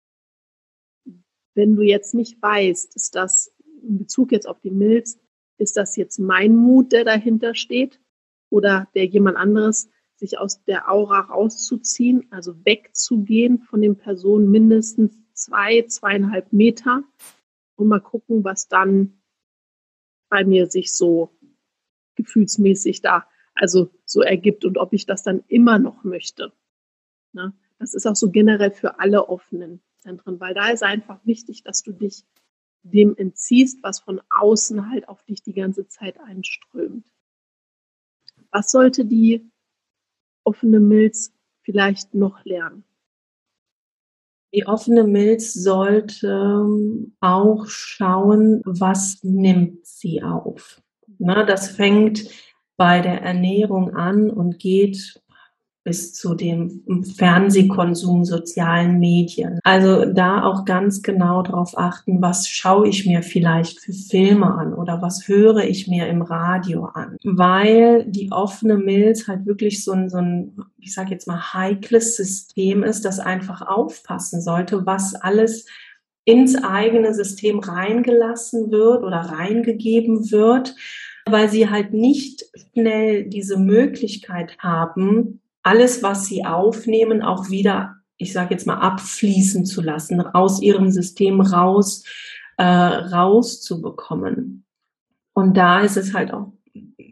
wenn 1.54 1.76
du 1.76 1.82
jetzt 1.82 2.14
nicht 2.14 2.40
weißt, 2.40 2.96
ist 2.96 3.14
das 3.14 3.52
in 3.82 3.98
Bezug 3.98 4.32
jetzt 4.32 4.48
auf 4.48 4.60
die 4.60 4.70
Milz, 4.70 5.18
ist 5.58 5.76
das 5.76 5.96
jetzt 5.96 6.18
mein 6.18 6.56
Mut, 6.56 6.92
der 6.92 7.04
dahinter 7.04 7.54
steht 7.54 8.00
oder 8.52 8.88
der 8.94 9.06
jemand 9.06 9.36
anderes, 9.36 9.88
sich 10.16 10.38
aus 10.38 10.62
der 10.64 10.90
Aura 10.90 11.20
rauszuziehen, 11.20 12.26
also 12.30 12.64
wegzugehen 12.64 13.60
von 13.60 13.80
den 13.80 13.96
Personen 13.96 14.50
mindestens 14.50 15.16
zwei, 15.32 15.82
zweieinhalb 15.82 16.52
Meter 16.52 17.02
und 17.76 17.88
mal 17.88 18.00
gucken, 18.00 18.44
was 18.44 18.68
dann 18.68 19.20
bei 20.28 20.44
mir 20.44 20.66
sich 20.66 20.94
so 20.94 21.30
gefühlsmäßig 22.14 23.00
da 23.00 23.26
also 23.54 23.90
so 24.04 24.22
ergibt 24.22 24.64
und 24.64 24.78
ob 24.78 24.92
ich 24.92 25.06
das 25.06 25.22
dann 25.22 25.44
immer 25.48 25.78
noch 25.78 26.04
möchte. 26.04 26.52
Ne? 27.32 27.52
Das 27.78 27.94
ist 27.94 28.06
auch 28.06 28.16
so 28.16 28.30
generell 28.30 28.70
für 28.70 29.00
alle 29.00 29.28
offenen 29.28 29.82
Zentren, 29.98 30.40
weil 30.40 30.54
da 30.54 30.70
ist 30.70 30.82
einfach 30.82 31.20
wichtig, 31.24 31.62
dass 31.64 31.82
du 31.82 31.92
dich 31.92 32.24
dem 32.82 33.16
entziehst, 33.16 33.82
was 33.82 34.00
von 34.00 34.20
außen 34.30 34.90
halt 34.90 35.08
auf 35.08 35.22
dich 35.24 35.42
die 35.42 35.52
ganze 35.52 35.86
Zeit 35.88 36.18
einströmt. 36.20 37.11
Was 38.52 38.70
sollte 38.70 39.06
die 39.06 39.50
offene 40.44 40.78
Milz 40.78 41.32
vielleicht 41.62 42.14
noch 42.14 42.44
lernen? 42.44 42.84
Die 44.54 44.66
offene 44.66 45.04
Milz 45.04 45.54
sollte 45.54 46.28
ähm, 46.28 47.16
auch 47.20 47.66
schauen, 47.66 48.60
was 48.66 49.20
nimmt 49.22 49.86
sie 49.86 50.22
auf. 50.22 50.82
Na, 51.18 51.44
das 51.44 51.70
fängt 51.70 52.28
bei 52.76 53.00
der 53.00 53.22
Ernährung 53.22 53.96
an 53.96 54.28
und 54.28 54.58
geht 54.58 55.21
bis 55.84 56.14
zu 56.14 56.34
dem 56.34 56.84
Fernsehkonsum, 57.16 58.24
sozialen 58.24 58.98
Medien. 58.98 59.58
Also 59.64 60.04
da 60.04 60.44
auch 60.44 60.64
ganz 60.64 61.02
genau 61.02 61.42
darauf 61.42 61.76
achten, 61.76 62.22
was 62.22 62.48
schaue 62.48 62.88
ich 62.88 63.06
mir 63.06 63.22
vielleicht 63.22 63.80
für 63.80 63.92
Filme 63.92 64.54
an 64.54 64.74
oder 64.74 65.02
was 65.02 65.26
höre 65.26 65.64
ich 65.64 65.88
mir 65.88 66.06
im 66.06 66.22
Radio 66.22 66.84
an. 66.84 67.16
Weil 67.24 68.04
die 68.06 68.30
offene 68.30 68.76
Milz 68.76 69.26
halt 69.26 69.44
wirklich 69.46 69.82
so 69.84 69.92
ein, 69.92 70.08
so 70.08 70.18
ein 70.18 70.56
ich 70.78 70.94
sage 70.94 71.10
jetzt 71.10 71.26
mal, 71.26 71.52
heikles 71.52 72.16
System 72.16 72.82
ist, 72.82 73.04
das 73.04 73.18
einfach 73.18 73.62
aufpassen 73.62 74.40
sollte, 74.40 74.86
was 74.86 75.14
alles 75.14 75.66
ins 76.24 76.62
eigene 76.62 77.14
System 77.14 77.58
reingelassen 77.58 78.70
wird 78.70 79.02
oder 79.02 79.18
reingegeben 79.18 80.30
wird, 80.30 80.74
weil 81.26 81.48
sie 81.48 81.68
halt 81.68 81.92
nicht 81.92 82.44
schnell 82.72 83.24
diese 83.24 83.58
Möglichkeit 83.58 84.56
haben, 84.58 85.41
alles, 85.62 86.02
was 86.02 86.26
sie 86.26 86.44
aufnehmen, 86.44 87.22
auch 87.22 87.50
wieder, 87.50 87.96
ich 88.16 88.32
sage 88.32 88.54
jetzt 88.54 88.66
mal, 88.66 88.78
abfließen 88.78 89.64
zu 89.64 89.82
lassen, 89.82 90.20
aus 90.20 90.60
ihrem 90.60 90.90
System 90.90 91.40
raus, 91.40 92.04
äh, 92.56 92.64
rauszubekommen. 92.64 94.64
Und 95.34 95.56
da 95.56 95.80
ist 95.80 95.96
es 95.96 96.14
halt 96.14 96.32
auch 96.32 96.52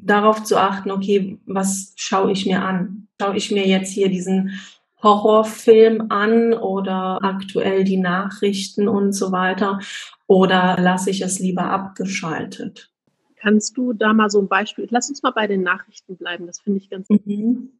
darauf 0.02 0.44
zu 0.44 0.56
achten, 0.56 0.90
okay, 0.90 1.38
was 1.46 1.92
schaue 1.96 2.32
ich 2.32 2.46
mir 2.46 2.62
an? 2.62 3.08
Schaue 3.20 3.36
ich 3.36 3.50
mir 3.50 3.66
jetzt 3.66 3.92
hier 3.92 4.08
diesen 4.08 4.60
Horrorfilm 5.02 6.06
an 6.10 6.52
oder 6.52 7.18
aktuell 7.22 7.84
die 7.84 7.96
Nachrichten 7.96 8.88
und 8.88 9.12
so 9.12 9.32
weiter 9.32 9.78
oder 10.26 10.76
lasse 10.78 11.10
ich 11.10 11.22
es 11.22 11.38
lieber 11.38 11.64
abgeschaltet? 11.64 12.90
Kannst 13.36 13.76
du 13.78 13.94
da 13.94 14.12
mal 14.12 14.28
so 14.28 14.40
ein 14.40 14.48
Beispiel, 14.48 14.86
lass 14.90 15.08
uns 15.08 15.22
mal 15.22 15.30
bei 15.30 15.46
den 15.46 15.62
Nachrichten 15.62 16.16
bleiben, 16.16 16.46
das 16.46 16.60
finde 16.60 16.80
ich 16.80 16.90
ganz 16.90 17.08
mhm 17.08 17.79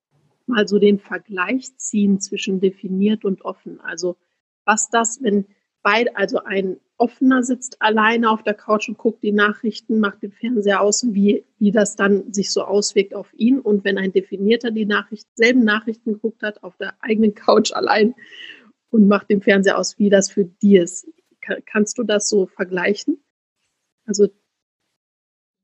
mal 0.50 0.69
so 0.69 0.78
den 0.78 0.99
Vergleich 0.99 1.76
ziehen 1.76 2.21
zwischen 2.21 2.61
definiert 2.61 3.25
und 3.25 3.42
offen. 3.42 3.80
Also 3.80 4.16
was 4.64 4.90
das, 4.90 5.23
wenn 5.23 5.47
beide, 5.83 6.14
also 6.16 6.40
ein 6.45 6.78
offener 6.97 7.42
sitzt 7.42 7.80
alleine 7.80 8.30
auf 8.30 8.42
der 8.42 8.54
Couch 8.54 8.88
und 8.88 8.99
guckt 8.99 9.23
die 9.23 9.33
Nachrichten, 9.33 10.00
macht 10.00 10.23
den 10.23 10.33
Fernseher 10.33 10.83
aus, 10.83 11.07
wie, 11.09 11.45
wie 11.59 11.71
das 11.71 11.97
dann 11.97 12.33
sich 12.33 12.52
so 12.52 12.62
auswirkt 12.62 13.14
auf 13.14 13.33
ihn. 13.35 13.59
Und 13.59 13.85
wenn 13.85 13.97
ein 13.97 14.12
Definierter 14.12 14.71
die 14.71 14.85
Nachricht, 14.85 15.26
selben 15.35 15.64
Nachrichten 15.64 16.12
geguckt 16.12 16.42
hat, 16.42 16.62
auf 16.62 16.76
der 16.76 16.95
eigenen 17.00 17.35
Couch 17.35 17.73
allein 17.73 18.14
und 18.90 19.09
macht 19.09 19.30
den 19.30 19.40
Fernseher 19.40 19.78
aus, 19.78 19.99
wie 19.99 20.11
das 20.11 20.30
für 20.30 20.45
die 20.45 20.76
ist. 20.76 21.09
Kannst 21.64 21.97
du 21.97 22.02
das 22.02 22.28
so 22.28 22.47
vergleichen? 22.47 23.23
Also 24.04 24.28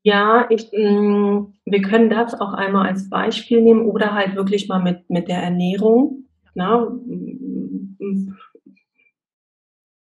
ja, 0.07 0.47
ich, 0.51 0.71
mh, 0.71 0.89
mm, 0.89 1.55
wir 1.65 1.83
können 1.83 2.11
das 2.11 2.41
auch 2.41 2.53
einmal 2.53 2.87
als 2.89 3.11
Beispiel 3.11 3.61
nehmen 3.61 3.87
oder 3.87 4.15
halt 4.15 4.37
wirklich 4.37 4.69
mal 4.69 4.81
mit, 4.81 5.11
mit 5.11 5.27
der 5.27 5.43
Ernährung. 5.43 6.29
Na, 6.55 6.97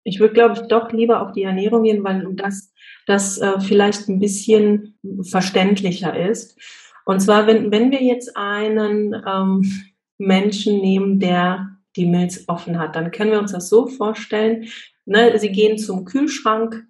ich 0.03 0.19
würde, 0.19 0.33
glaube 0.33 0.55
ich, 0.55 0.67
doch 0.67 0.91
lieber 0.91 1.21
auf 1.21 1.31
die 1.31 1.43
Ernährung 1.43 1.83
gehen, 1.83 2.03
weil 2.03 2.27
das, 2.33 2.73
das 3.07 3.37
äh, 3.37 3.61
vielleicht 3.61 4.09
ein 4.09 4.19
bisschen 4.19 4.99
verständlicher 5.21 6.19
ist. 6.19 6.59
Und 7.05 7.21
zwar, 7.21 7.47
wenn, 7.47 7.71
wenn 7.71 7.89
wir 7.89 8.03
jetzt 8.03 8.35
einen 8.35 9.15
ähm, 9.25 9.63
Menschen 10.17 10.81
nehmen, 10.81 11.19
der 11.21 11.77
die 11.95 12.07
Milz 12.07 12.43
offen 12.47 12.77
hat, 12.77 12.97
dann 12.97 13.11
können 13.11 13.31
wir 13.31 13.39
uns 13.39 13.53
das 13.53 13.69
so 13.69 13.87
vorstellen, 13.87 14.65
ne, 15.05 15.39
sie 15.39 15.53
gehen 15.53 15.77
zum 15.77 16.03
Kühlschrank, 16.03 16.85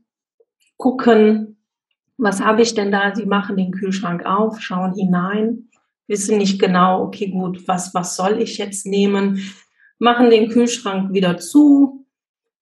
gucken, 0.78 1.58
was 2.24 2.42
habe 2.42 2.62
ich 2.62 2.74
denn 2.74 2.92
da? 2.92 3.14
Sie 3.14 3.26
machen 3.26 3.58
den 3.58 3.72
Kühlschrank 3.72 4.26
auf, 4.26 4.62
schauen 4.62 4.94
hinein, 4.94 5.70
wissen 6.08 6.38
nicht 6.38 6.60
genau, 6.60 7.04
okay, 7.04 7.28
gut, 7.28 7.68
was, 7.68 7.94
was 7.94 8.16
soll 8.16 8.42
ich 8.42 8.58
jetzt 8.58 8.86
nehmen? 8.86 9.40
Machen 10.00 10.30
den 10.30 10.50
Kühlschrank 10.50 11.14
wieder 11.14 11.38
zu, 11.38 12.06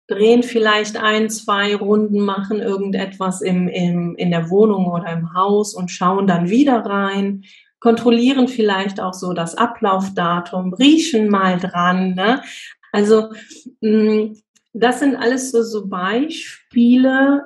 drehen 0.07 0.43
vielleicht 0.43 0.97
ein, 0.97 1.29
zwei 1.29 1.75
Runden, 1.75 2.19
machen 2.19 2.59
irgendetwas 2.59 3.41
im, 3.41 3.67
im, 3.67 4.15
in 4.15 4.31
der 4.31 4.49
Wohnung 4.49 4.87
oder 4.87 5.11
im 5.11 5.33
Haus 5.33 5.73
und 5.73 5.91
schauen 5.91 6.27
dann 6.27 6.49
wieder 6.49 6.79
rein, 6.79 7.43
kontrollieren 7.79 8.47
vielleicht 8.47 8.99
auch 8.99 9.13
so 9.13 9.33
das 9.33 9.55
Ablaufdatum, 9.55 10.73
riechen 10.73 11.29
mal 11.29 11.59
dran. 11.59 12.15
Ne? 12.15 12.41
Also 12.91 13.29
mm, 13.81 14.33
das 14.73 14.99
sind 14.99 15.15
alles 15.15 15.51
so, 15.51 15.63
so 15.63 15.87
Beispiele, 15.87 17.43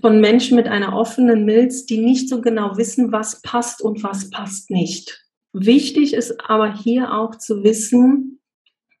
von 0.00 0.20
Menschen 0.20 0.56
mit 0.56 0.66
einer 0.66 0.96
offenen 0.96 1.44
Milz, 1.44 1.86
die 1.86 1.98
nicht 1.98 2.28
so 2.28 2.40
genau 2.40 2.76
wissen, 2.76 3.12
was 3.12 3.40
passt 3.42 3.80
und 3.80 4.02
was 4.02 4.30
passt 4.30 4.70
nicht. 4.70 5.24
Wichtig 5.52 6.12
ist 6.12 6.40
aber 6.48 6.74
hier 6.74 7.14
auch 7.14 7.36
zu 7.36 7.62
wissen, 7.62 8.40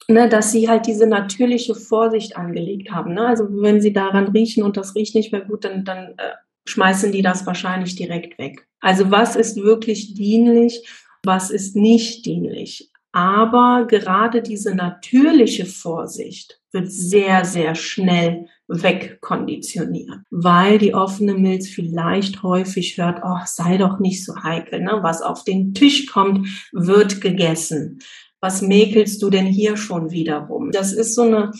ne, 0.08 0.28
dass 0.28 0.52
sie 0.52 0.68
halt 0.68 0.86
diese 0.86 1.06
natürliche 1.06 1.74
Vorsicht 1.74 2.36
angelegt 2.36 2.90
haben. 2.92 3.14
Ne? 3.14 3.26
Also 3.26 3.46
wenn 3.50 3.80
sie 3.80 3.92
daran 3.92 4.28
riechen 4.28 4.62
und 4.62 4.76
das 4.76 4.94
riecht 4.94 5.14
nicht 5.14 5.32
mehr 5.32 5.42
gut, 5.42 5.64
dann, 5.64 5.84
dann 5.84 6.14
äh, 6.16 6.32
schmeißen 6.66 7.12
die 7.12 7.22
das 7.22 7.46
wahrscheinlich 7.46 7.96
direkt 7.96 8.38
weg. 8.38 8.66
Also 8.80 9.10
was 9.10 9.36
ist 9.36 9.56
wirklich 9.56 10.14
dienlich, 10.14 10.88
was 11.24 11.50
ist 11.50 11.76
nicht 11.76 12.24
dienlich? 12.24 12.90
Aber 13.12 13.86
gerade 13.88 14.42
diese 14.42 14.74
natürliche 14.74 15.66
Vorsicht 15.66 16.60
wird 16.72 16.90
sehr, 16.90 17.44
sehr 17.44 17.74
schnell 17.74 18.48
wegkonditioniert, 18.68 20.18
weil 20.30 20.78
die 20.78 20.94
offene 20.94 21.34
Milz 21.34 21.68
vielleicht 21.68 22.42
häufig 22.42 22.98
hört, 22.98 23.20
oh, 23.24 23.38
sei 23.44 23.76
doch 23.76 24.00
nicht 24.00 24.24
so 24.24 24.34
heikel, 24.42 24.80
ne? 24.80 24.98
was 25.02 25.22
auf 25.22 25.44
den 25.44 25.74
Tisch 25.74 26.06
kommt, 26.06 26.48
wird 26.72 27.20
gegessen. 27.20 28.00
Was 28.40 28.62
mäkelst 28.62 29.22
du 29.22 29.30
denn 29.30 29.46
hier 29.46 29.76
schon 29.76 30.10
wiederum? 30.10 30.72
Das 30.72 30.92
ist 30.92 31.14
so 31.14 31.22
eine 31.22 31.52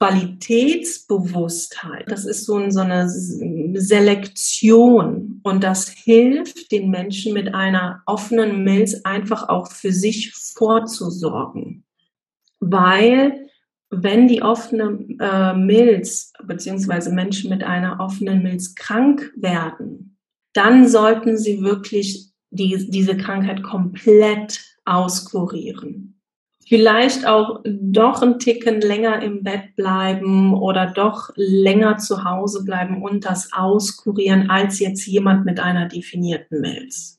Qualitätsbewusstheit. 0.00 2.10
Das 2.10 2.24
ist 2.24 2.46
so, 2.46 2.56
eine 2.56 3.06
Selektion 3.78 5.40
und 5.42 5.62
das 5.62 5.90
hilft 5.90 6.72
den 6.72 6.88
Menschen 6.88 7.34
mit 7.34 7.54
einer 7.54 8.02
offenen 8.06 8.64
Milz 8.64 9.02
einfach 9.04 9.50
auch 9.50 9.70
für 9.70 9.92
sich 9.92 10.32
vorzusorgen. 10.32 11.84
Weil 12.60 13.49
wenn 13.90 14.28
die 14.28 14.42
offene 14.42 15.04
äh, 15.18 15.54
Milz 15.54 16.32
beziehungsweise 16.44 17.12
Menschen 17.12 17.50
mit 17.50 17.64
einer 17.64 18.00
offenen 18.00 18.42
Milz 18.42 18.74
krank 18.74 19.32
werden, 19.36 20.16
dann 20.52 20.88
sollten 20.88 21.36
sie 21.36 21.62
wirklich 21.62 22.30
die, 22.50 22.88
diese 22.90 23.16
Krankheit 23.16 23.62
komplett 23.62 24.60
auskurieren 24.84 26.10
vielleicht 26.70 27.26
auch 27.26 27.62
doch 27.64 28.22
ein 28.22 28.38
Ticken 28.38 28.80
länger 28.80 29.20
im 29.22 29.42
Bett 29.42 29.74
bleiben 29.74 30.54
oder 30.54 30.86
doch 30.86 31.30
länger 31.34 31.98
zu 31.98 32.22
Hause 32.22 32.64
bleiben 32.64 33.02
und 33.02 33.24
das 33.24 33.52
auskurieren 33.52 34.48
als 34.50 34.78
jetzt 34.78 35.04
jemand 35.04 35.44
mit 35.44 35.58
einer 35.58 35.88
definierten 35.88 36.60
Milz. 36.60 37.18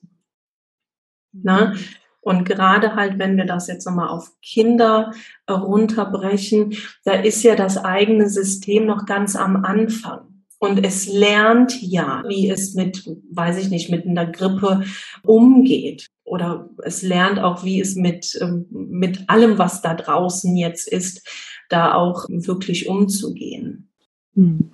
Na? 1.32 1.74
Und 2.22 2.44
gerade 2.44 2.94
halt, 2.94 3.18
wenn 3.18 3.36
wir 3.36 3.44
das 3.44 3.66
jetzt 3.66 3.84
nochmal 3.84 4.08
auf 4.08 4.30
Kinder 4.40 5.12
runterbrechen, 5.50 6.74
da 7.04 7.14
ist 7.14 7.42
ja 7.42 7.56
das 7.56 7.76
eigene 7.76 8.30
System 8.30 8.86
noch 8.86 9.06
ganz 9.06 9.34
am 9.36 9.64
Anfang. 9.64 10.32
Und 10.60 10.86
es 10.86 11.12
lernt 11.12 11.82
ja, 11.82 12.22
wie 12.28 12.48
es 12.48 12.74
mit, 12.74 13.04
weiß 13.32 13.58
ich 13.58 13.70
nicht, 13.70 13.90
mit 13.90 14.06
einer 14.06 14.26
Grippe 14.26 14.84
umgeht. 15.24 16.06
Oder 16.22 16.70
es 16.84 17.02
lernt 17.02 17.40
auch, 17.40 17.64
wie 17.64 17.80
es 17.80 17.96
mit, 17.96 18.38
ähm, 18.40 18.66
mit 18.70 19.28
allem, 19.28 19.58
was 19.58 19.82
da 19.82 19.94
draußen 19.94 20.56
jetzt 20.56 20.86
ist, 20.86 21.28
da 21.68 21.94
auch 21.94 22.26
wirklich 22.28 22.88
umzugehen. 22.88 23.88
Hm. 24.34 24.70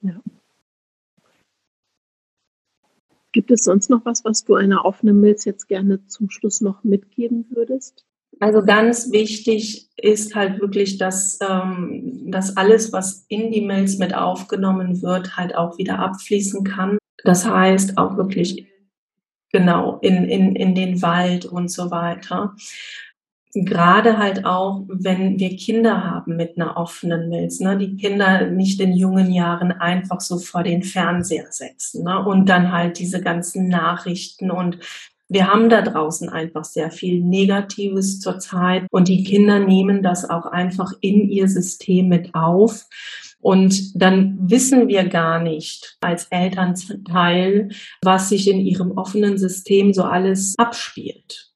Ja. 0.00 0.20
Gibt 3.38 3.52
es 3.52 3.62
sonst 3.62 3.88
noch 3.88 4.04
was, 4.04 4.24
was 4.24 4.42
du 4.42 4.56
einer 4.56 4.84
offenen 4.84 5.20
Milz 5.20 5.44
jetzt 5.44 5.68
gerne 5.68 6.04
zum 6.06 6.28
Schluss 6.28 6.60
noch 6.60 6.82
mitgeben 6.82 7.46
würdest? 7.50 8.04
Also 8.40 8.64
ganz 8.64 9.12
wichtig 9.12 9.90
ist 9.96 10.34
halt 10.34 10.60
wirklich, 10.60 10.98
dass, 10.98 11.38
ähm, 11.48 12.32
dass 12.32 12.56
alles, 12.56 12.92
was 12.92 13.26
in 13.28 13.52
die 13.52 13.60
Milz 13.60 13.96
mit 13.98 14.12
aufgenommen 14.12 15.02
wird, 15.02 15.36
halt 15.36 15.54
auch 15.54 15.78
wieder 15.78 16.00
abfließen 16.00 16.64
kann. 16.64 16.98
Das 17.22 17.48
heißt 17.48 17.96
auch 17.96 18.16
wirklich 18.16 18.66
genau 19.52 20.00
in, 20.00 20.24
in, 20.24 20.56
in 20.56 20.74
den 20.74 21.00
Wald 21.00 21.46
und 21.46 21.70
so 21.70 21.92
weiter. 21.92 22.56
Gerade 23.54 24.18
halt 24.18 24.44
auch, 24.44 24.84
wenn 24.88 25.38
wir 25.38 25.56
Kinder 25.56 26.04
haben 26.04 26.36
mit 26.36 26.56
einer 26.56 26.76
offenen 26.76 27.28
Milz, 27.30 27.60
ne, 27.60 27.78
die 27.78 27.96
Kinder 27.96 28.46
nicht 28.50 28.80
in 28.80 28.92
jungen 28.92 29.32
Jahren 29.32 29.72
einfach 29.72 30.20
so 30.20 30.38
vor 30.38 30.62
den 30.62 30.82
Fernseher 30.82 31.46
setzen 31.50 32.04
ne, 32.04 32.22
und 32.24 32.48
dann 32.48 32.72
halt 32.72 32.98
diese 32.98 33.20
ganzen 33.22 33.68
Nachrichten 33.68 34.50
und 34.50 34.78
Wir 35.30 35.46
haben 35.46 35.68
da 35.68 35.82
draußen 35.82 36.30
einfach 36.30 36.64
sehr 36.64 36.90
viel 36.90 37.20
Negatives 37.20 38.18
zurzeit 38.18 38.86
und 38.90 39.08
die 39.08 39.24
Kinder 39.24 39.58
nehmen 39.58 40.02
das 40.02 40.28
auch 40.28 40.46
einfach 40.46 40.92
in 41.02 41.28
ihr 41.28 41.48
System 41.48 42.08
mit 42.08 42.34
auf. 42.34 42.86
Und 43.40 43.92
dann 43.94 44.38
wissen 44.40 44.88
wir 44.88 45.04
gar 45.04 45.38
nicht 45.40 45.98
als 46.00 46.24
Elternteil, 46.30 47.68
was 48.02 48.30
sich 48.30 48.48
in 48.48 48.58
ihrem 48.58 48.92
offenen 48.92 49.36
System 49.38 49.92
so 49.92 50.02
alles 50.02 50.54
abspielt. 50.58 51.47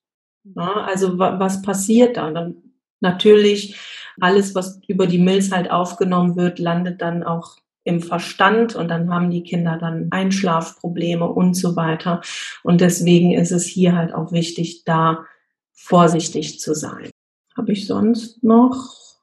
Ja, 0.44 0.84
also 0.84 1.18
was 1.18 1.62
passiert 1.62 2.16
da? 2.16 2.30
Dann 2.30 2.56
natürlich 3.00 3.78
alles, 4.20 4.54
was 4.54 4.80
über 4.88 5.06
die 5.06 5.18
Milz 5.18 5.50
halt 5.52 5.70
aufgenommen 5.70 6.37
wird, 6.37 6.58
landet 6.58 7.00
dann 7.00 7.22
auch 7.22 7.56
im 7.84 8.00
Verstand 8.00 8.76
und 8.76 8.88
dann 8.88 9.12
haben 9.12 9.30
die 9.30 9.42
Kinder 9.42 9.76
dann 9.78 10.08
Einschlafprobleme 10.11 11.28
und 11.28 11.54
so 11.54 11.75
weiter. 11.75 12.20
Und 12.62 12.80
deswegen 12.80 13.32
ist 13.32 13.50
es 13.50 13.66
hier 13.66 13.96
halt 13.96 14.14
auch 14.14 14.32
wichtig, 14.32 14.84
da 14.84 15.25
vorsichtig 15.72 16.61
zu 16.61 16.75
sein. 16.75 17.11
Habe 17.56 17.72
ich 17.72 17.87
sonst 17.87 18.42
noch? 18.44 19.16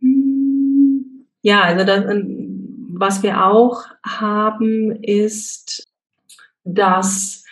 Hm. 0.00 1.26
Ja, 1.42 1.62
also 1.62 1.84
das, 1.84 2.04
was 2.96 3.22
wir 3.22 3.44
auch 3.44 3.84
haben, 4.04 4.92
ist, 5.02 5.88
dass 6.64 7.43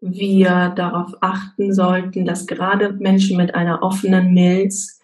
wir 0.00 0.72
darauf 0.76 1.14
achten 1.20 1.74
sollten, 1.74 2.24
dass 2.24 2.46
gerade 2.46 2.92
Menschen 2.94 3.36
mit 3.36 3.54
einer 3.54 3.82
offenen 3.82 4.32
Milz 4.32 5.00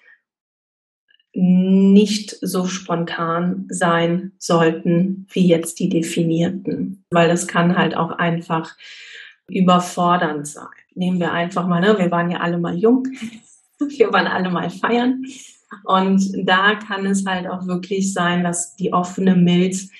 nicht 1.39 2.39
so 2.41 2.65
spontan 2.65 3.67
sein 3.69 4.33
sollten 4.39 5.27
wie 5.33 5.47
jetzt 5.47 5.79
die 5.79 5.91
definierten, 5.91 7.05
weil 7.11 7.29
das 7.29 7.47
kann 7.47 7.77
halt 7.77 7.95
auch 7.95 8.13
einfach 8.13 8.75
überfordernd 9.47 10.47
sein. 10.47 10.67
Nehmen 10.95 11.21
wir 11.21 11.33
einfach 11.33 11.67
mal, 11.67 11.81
ne, 11.81 11.99
wir 11.99 12.11
waren 12.11 12.31
ja 12.31 12.41
alle 12.41 12.57
mal 12.57 12.75
jung, 12.75 13.07
wir 13.79 14.13
waren 14.15 14.27
alle 14.27 14.49
mal 14.49 14.71
feiern 14.71 15.25
und 15.85 16.23
da 16.47 16.77
kann 16.77 17.05
es 17.05 17.27
halt 17.27 17.47
auch 17.47 17.67
wirklich 17.67 18.15
sein, 18.15 18.43
dass 18.43 18.75
die 18.77 18.95
offene 18.95 19.37
Milz 19.37 19.91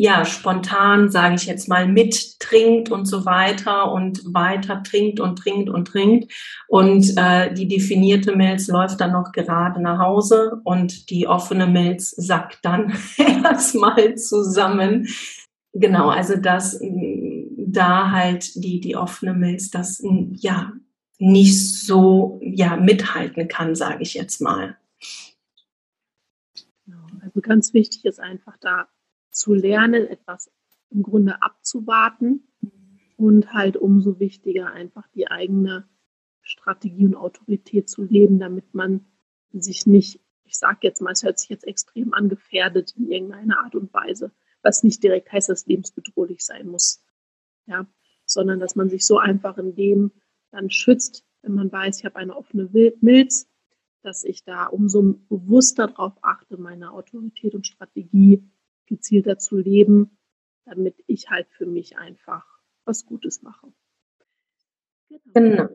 ja, 0.00 0.24
spontan, 0.24 1.10
sage 1.10 1.34
ich 1.34 1.46
jetzt 1.46 1.68
mal, 1.68 1.88
mittrinkt 1.88 2.92
und 2.92 3.06
so 3.06 3.26
weiter 3.26 3.90
und 3.90 4.32
weiter 4.32 4.84
trinkt 4.84 5.18
und 5.18 5.36
trinkt 5.40 5.68
und 5.68 5.86
trinkt. 5.86 6.32
Und 6.68 7.14
äh, 7.16 7.52
die 7.52 7.66
definierte 7.66 8.36
Milz 8.36 8.68
läuft 8.68 9.00
dann 9.00 9.10
noch 9.10 9.32
gerade 9.32 9.82
nach 9.82 9.98
Hause 9.98 10.60
und 10.62 11.10
die 11.10 11.26
offene 11.26 11.66
Milz 11.66 12.10
sackt 12.10 12.64
dann 12.64 12.96
erstmal 13.42 14.14
zusammen. 14.14 15.08
Genau, 15.72 16.10
also 16.10 16.36
dass 16.36 16.80
da 16.80 18.12
halt 18.12 18.54
die, 18.54 18.80
die 18.80 18.94
offene 18.94 19.34
Milz 19.34 19.72
das 19.72 20.00
ja 20.30 20.74
nicht 21.18 21.58
so 21.58 22.38
ja 22.40 22.76
mithalten 22.76 23.48
kann, 23.48 23.74
sage 23.74 24.04
ich 24.04 24.14
jetzt 24.14 24.40
mal. 24.40 24.76
Also 27.20 27.40
ganz 27.40 27.74
wichtig 27.74 28.04
ist 28.04 28.20
einfach 28.20 28.56
da 28.60 28.86
zu 29.38 29.54
lernen, 29.54 30.06
etwas 30.06 30.50
im 30.90 31.02
Grunde 31.02 31.42
abzuwarten 31.42 32.48
und 33.16 33.52
halt 33.52 33.76
umso 33.76 34.18
wichtiger 34.20 34.72
einfach 34.72 35.06
die 35.08 35.30
eigene 35.30 35.88
Strategie 36.42 37.04
und 37.04 37.14
Autorität 37.14 37.88
zu 37.88 38.04
leben, 38.04 38.38
damit 38.38 38.74
man 38.74 39.04
sich 39.52 39.86
nicht, 39.86 40.20
ich 40.44 40.56
sage 40.56 40.78
jetzt 40.82 41.00
mal, 41.00 41.12
es 41.12 41.22
hört 41.22 41.38
sich 41.38 41.48
jetzt 41.48 41.66
extrem 41.66 42.14
an, 42.14 42.28
gefährdet 42.28 42.94
in 42.96 43.10
irgendeiner 43.10 43.60
Art 43.60 43.74
und 43.74 43.92
Weise, 43.92 44.32
was 44.62 44.82
nicht 44.82 45.02
direkt 45.02 45.30
heißt, 45.30 45.48
dass 45.48 45.66
lebensbedrohlich 45.66 46.44
sein 46.44 46.68
muss, 46.68 47.02
ja, 47.66 47.86
sondern 48.24 48.60
dass 48.60 48.76
man 48.76 48.88
sich 48.88 49.04
so 49.04 49.18
einfach 49.18 49.58
in 49.58 49.74
dem 49.74 50.12
dann 50.50 50.70
schützt, 50.70 51.24
wenn 51.42 51.54
man 51.54 51.70
weiß, 51.70 51.98
ich 51.98 52.04
habe 52.04 52.16
eine 52.16 52.36
offene 52.36 52.68
Milz, 53.00 53.48
dass 54.02 54.24
ich 54.24 54.44
da 54.44 54.66
umso 54.66 55.02
bewusster 55.28 55.88
darauf 55.88 56.14
achte, 56.22 56.56
meine 56.56 56.92
Autorität 56.92 57.54
und 57.54 57.66
Strategie 57.66 58.48
gezielter 58.88 59.38
zu 59.38 59.56
leben, 59.56 60.18
damit 60.64 60.96
ich 61.06 61.30
halt 61.30 61.48
für 61.50 61.66
mich 61.66 61.96
einfach 61.96 62.44
was 62.84 63.06
Gutes 63.06 63.42
mache. 63.42 63.68
Genau. 65.34 65.50
genau. 65.50 65.68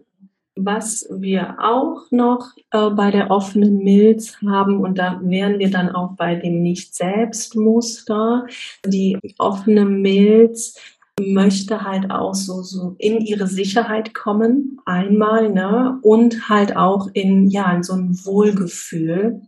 Was 0.56 1.08
wir 1.10 1.56
auch 1.60 2.12
noch 2.12 2.52
äh, 2.72 2.92
bei 2.92 3.10
der 3.10 3.32
offenen 3.32 3.80
Milz 3.80 4.40
haben, 4.42 4.82
und 4.82 5.00
da 5.00 5.20
wären 5.24 5.58
wir 5.58 5.72
dann 5.72 5.90
auch 5.90 6.16
bei 6.16 6.36
dem 6.36 6.62
Nicht-Selbst-Muster, 6.62 8.46
die 8.86 9.18
offene 9.40 9.86
Milz 9.86 10.80
möchte 11.20 11.84
halt 11.84 12.12
auch 12.12 12.36
so, 12.36 12.62
so 12.62 12.96
in 13.00 13.20
ihre 13.20 13.48
Sicherheit 13.48 14.14
kommen, 14.14 14.80
einmal, 14.86 15.52
ne, 15.52 16.00
und 16.02 16.50
halt 16.50 16.76
auch 16.76 17.10
in, 17.14 17.50
ja, 17.50 17.72
in 17.74 17.84
so 17.84 17.94
ein 17.94 18.14
Wohlgefühl. 18.24 19.42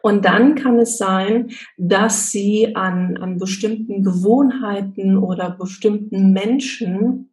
Und 0.00 0.24
dann 0.24 0.54
kann 0.54 0.78
es 0.78 0.98
sein, 0.98 1.50
dass 1.76 2.30
sie 2.30 2.76
an, 2.76 3.16
an 3.16 3.38
bestimmten 3.38 4.02
Gewohnheiten 4.02 5.16
oder 5.16 5.50
bestimmten 5.50 6.32
Menschen 6.32 7.30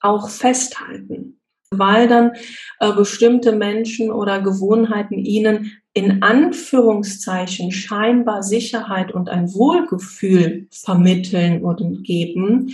auch 0.00 0.28
festhalten, 0.28 1.40
weil 1.70 2.08
dann 2.08 2.32
äh, 2.80 2.92
bestimmte 2.92 3.52
Menschen 3.52 4.10
oder 4.10 4.40
Gewohnheiten 4.40 5.18
ihnen 5.18 5.72
in 5.94 6.22
Anführungszeichen 6.22 7.70
scheinbar 7.70 8.42
Sicherheit 8.42 9.12
und 9.12 9.28
ein 9.28 9.52
Wohlgefühl 9.52 10.66
vermitteln 10.70 11.62
und 11.62 12.02
geben. 12.02 12.72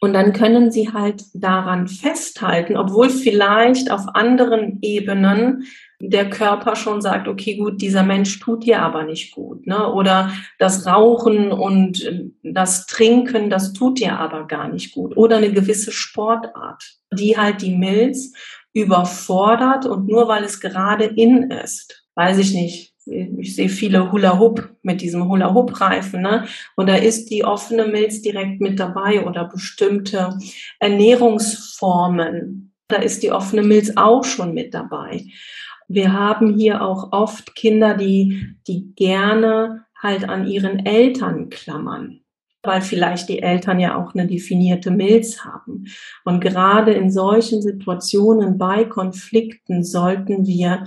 Und 0.00 0.14
dann 0.14 0.32
können 0.32 0.72
sie 0.72 0.92
halt 0.92 1.24
daran 1.34 1.86
festhalten, 1.86 2.76
obwohl 2.76 3.08
vielleicht 3.08 3.90
auf 3.90 4.02
anderen 4.14 4.78
Ebenen 4.80 5.64
der 6.04 6.28
Körper 6.28 6.74
schon 6.74 7.00
sagt, 7.00 7.28
okay, 7.28 7.56
gut, 7.56 7.80
dieser 7.80 8.02
Mensch 8.02 8.40
tut 8.40 8.66
dir 8.66 8.82
aber 8.82 9.04
nicht 9.04 9.32
gut, 9.32 9.68
ne? 9.68 9.92
Oder 9.92 10.32
das 10.58 10.84
Rauchen 10.84 11.52
und 11.52 12.04
äh, 12.04 12.24
das 12.42 12.86
Trinken, 12.86 13.50
das 13.50 13.72
tut 13.72 14.00
dir 14.00 14.18
aber 14.18 14.48
gar 14.48 14.68
nicht 14.68 14.94
gut. 14.94 15.16
Oder 15.16 15.36
eine 15.36 15.52
gewisse 15.52 15.92
Sportart, 15.92 16.82
die 17.12 17.38
halt 17.38 17.62
die 17.62 17.76
Milz 17.76 18.32
überfordert 18.72 19.86
und 19.86 20.08
nur 20.08 20.26
weil 20.26 20.42
es 20.42 20.60
gerade 20.60 21.04
in 21.04 21.50
ist, 21.50 22.04
weiß 22.16 22.38
ich 22.38 22.52
nicht, 22.52 22.94
ich 23.06 23.54
sehe 23.54 23.68
viele 23.68 24.10
Hula 24.10 24.38
Hoop 24.38 24.76
mit 24.82 25.00
diesem 25.00 25.28
Hula 25.28 25.54
Hoop 25.54 25.80
Reifen, 25.80 26.22
ne? 26.22 26.46
Und 26.74 26.88
da 26.88 26.96
ist 26.96 27.30
die 27.30 27.44
offene 27.44 27.86
Milz 27.86 28.22
direkt 28.22 28.60
mit 28.60 28.80
dabei 28.80 29.24
oder 29.24 29.44
bestimmte 29.44 30.36
Ernährungsformen. 30.80 32.72
Da 32.88 32.96
ist 32.96 33.22
die 33.22 33.30
offene 33.30 33.62
Milz 33.62 33.92
auch 33.96 34.24
schon 34.24 34.52
mit 34.52 34.74
dabei. 34.74 35.26
Wir 35.92 36.14
haben 36.14 36.54
hier 36.54 36.82
auch 36.82 37.12
oft 37.12 37.54
Kinder, 37.54 37.94
die, 37.94 38.56
die 38.66 38.94
gerne 38.94 39.84
halt 40.00 40.26
an 40.26 40.46
ihren 40.46 40.86
Eltern 40.86 41.50
klammern, 41.50 42.20
weil 42.62 42.80
vielleicht 42.80 43.28
die 43.28 43.42
Eltern 43.42 43.78
ja 43.78 44.02
auch 44.02 44.14
eine 44.14 44.26
definierte 44.26 44.90
Milz 44.90 45.44
haben. 45.44 45.84
Und 46.24 46.40
gerade 46.40 46.92
in 46.92 47.10
solchen 47.10 47.60
Situationen 47.60 48.56
bei 48.56 48.84
Konflikten 48.84 49.84
sollten 49.84 50.46
wir 50.46 50.86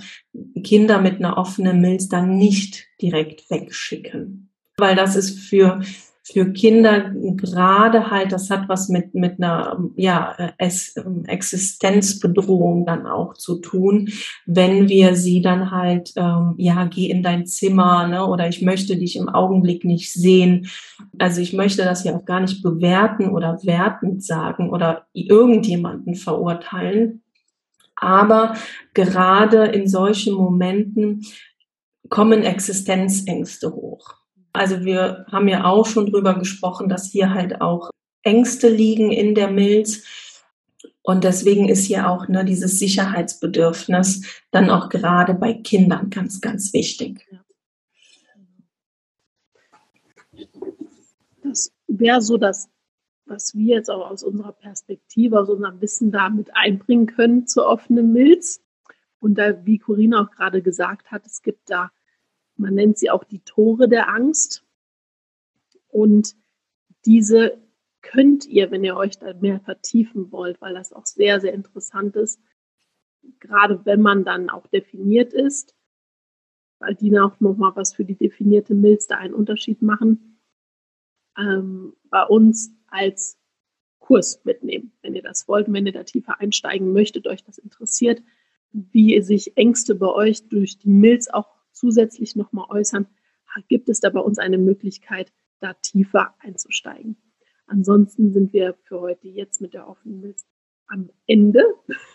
Kinder 0.63 0.99
mit 0.99 1.17
einer 1.17 1.37
offenen 1.37 1.81
Milz 1.81 2.09
dann 2.09 2.37
nicht 2.37 2.87
direkt 2.99 3.49
wegschicken. 3.51 4.49
Weil 4.77 4.95
das 4.95 5.15
ist 5.15 5.39
für 5.39 5.81
für 6.27 6.51
Kinder 6.53 7.11
gerade 7.13 8.09
halt, 8.09 8.31
das 8.31 8.49
hat 8.49 8.67
was 8.67 8.89
mit, 8.89 9.13
mit 9.13 9.37
einer 9.37 9.77
ja, 9.95 10.35
Existenzbedrohung 10.57 12.87
dann 12.87 13.05
auch 13.05 13.35
zu 13.35 13.59
tun, 13.59 14.09
wenn 14.47 14.89
wir 14.89 15.15
sie 15.15 15.43
dann 15.43 15.69
halt, 15.69 16.13
ähm, 16.15 16.55
ja, 16.57 16.85
geh 16.85 17.11
in 17.11 17.21
dein 17.21 17.45
Zimmer, 17.45 18.07
ne, 18.07 18.25
oder 18.25 18.47
ich 18.47 18.63
möchte 18.63 18.97
dich 18.97 19.17
im 19.17 19.29
Augenblick 19.29 19.85
nicht 19.85 20.11
sehen. 20.11 20.67
Also 21.19 21.41
ich 21.41 21.53
möchte 21.53 21.83
das 21.83 22.03
ja 22.03 22.15
auch 22.15 22.25
gar 22.25 22.39
nicht 22.39 22.63
bewerten 22.63 23.29
oder 23.29 23.59
wertend 23.63 24.23
sagen 24.23 24.71
oder 24.71 25.05
irgendjemanden 25.13 26.15
verurteilen. 26.15 27.21
Aber 27.95 28.55
gerade 28.95 29.65
in 29.65 29.87
solchen 29.87 30.33
Momenten 30.33 31.23
kommen 32.09 32.41
Existenzängste 32.41 33.71
hoch. 33.71 34.24
Also 34.55 34.85
wir 34.85 35.25
haben 35.31 35.47
ja 35.47 35.65
auch 35.65 35.85
schon 35.85 36.05
drüber 36.07 36.37
gesprochen, 36.39 36.89
dass 36.89 37.11
hier 37.11 37.33
halt 37.33 37.61
auch 37.61 37.89
Ängste 38.23 38.69
liegen 38.69 39.11
in 39.11 39.35
der 39.35 39.51
Milz. 39.51 40.03
Und 41.01 41.23
deswegen 41.23 41.69
ist 41.69 41.85
hier 41.85 42.09
auch 42.09 42.27
ne, 42.27 42.43
dieses 42.45 42.79
Sicherheitsbedürfnis 42.79 44.23
dann 44.51 44.69
auch 44.71 44.89
gerade 44.89 45.35
bei 45.35 45.53
Kindern 45.53 46.09
ganz, 46.09 46.41
ganz 46.41 46.73
wichtig. 46.73 47.27
Das 51.43 51.71
wäre 51.87 52.21
so 52.21 52.37
das, 52.37 52.67
was 53.25 53.53
wir 53.53 53.75
jetzt 53.75 53.89
auch 53.89 54.09
aus 54.09 54.23
unserer 54.23 54.53
Perspektive, 54.53 55.39
aus 55.39 55.49
unserem 55.49 55.79
Wissen 55.81 56.11
da 56.11 56.29
mit 56.29 56.55
einbringen 56.55 57.05
können 57.05 57.45
zur 57.45 57.67
offenen 57.67 58.11
Milz. 58.11 58.61
Und 59.19 59.35
da, 59.35 59.65
wie 59.65 59.77
Corinna 59.77 60.21
auch 60.21 60.31
gerade 60.31 60.61
gesagt 60.61 61.11
hat, 61.11 61.25
es 61.25 61.41
gibt 61.41 61.69
da 61.69 61.91
man 62.57 62.73
nennt 62.73 62.97
sie 62.97 63.09
auch 63.09 63.23
die 63.23 63.39
Tore 63.39 63.87
der 63.87 64.09
Angst. 64.09 64.63
Und 65.87 66.35
diese 67.05 67.61
könnt 68.01 68.45
ihr, 68.45 68.71
wenn 68.71 68.83
ihr 68.83 68.95
euch 68.95 69.17
da 69.17 69.33
mehr 69.33 69.59
vertiefen 69.59 70.31
wollt, 70.31 70.61
weil 70.61 70.73
das 70.73 70.93
auch 70.93 71.05
sehr, 71.05 71.41
sehr 71.41 71.53
interessant 71.53 72.15
ist, 72.15 72.39
gerade 73.39 73.85
wenn 73.85 74.01
man 74.01 74.23
dann 74.23 74.49
auch 74.49 74.67
definiert 74.67 75.33
ist, 75.33 75.75
weil 76.79 76.95
die 76.95 77.17
auch 77.17 77.39
nochmal 77.39 77.75
was 77.75 77.93
für 77.93 78.05
die 78.05 78.15
definierte 78.15 78.75
Milz 78.75 79.07
da 79.07 79.17
einen 79.17 79.33
Unterschied 79.33 79.81
machen, 79.81 80.39
ähm, 81.37 81.95
bei 82.09 82.23
uns 82.25 82.71
als 82.87 83.39
Kurs 83.99 84.43
mitnehmen, 84.45 84.91
wenn 85.01 85.15
ihr 85.15 85.23
das 85.23 85.47
wollt, 85.47 85.71
wenn 85.71 85.85
ihr 85.87 85.93
da 85.93 86.03
tiefer 86.03 86.39
einsteigen 86.39 86.93
möchtet, 86.93 87.27
euch 87.27 87.43
das 87.43 87.57
interessiert, 87.57 88.21
wie 88.71 89.19
sich 89.21 89.57
Ängste 89.57 89.95
bei 89.95 90.07
euch 90.07 90.47
durch 90.47 90.77
die 90.77 90.89
Milz 90.89 91.27
auch 91.27 91.54
zusätzlich 91.75 92.35
nochmal 92.35 92.67
äußern, 92.69 93.07
gibt 93.67 93.89
es 93.89 93.99
da 93.99 94.09
bei 94.09 94.19
uns 94.19 94.39
eine 94.39 94.57
Möglichkeit, 94.57 95.31
da 95.59 95.73
tiefer 95.73 96.35
einzusteigen. 96.39 97.17
Ansonsten 97.67 98.33
sind 98.33 98.53
wir 98.53 98.75
für 98.83 98.99
heute 98.99 99.27
jetzt 99.27 99.61
mit 99.61 99.73
der 99.73 99.87
offenen 99.87 100.21
Milz 100.21 100.45
am 100.87 101.09
Ende. 101.25 101.63